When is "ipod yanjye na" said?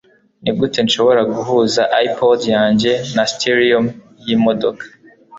2.05-3.23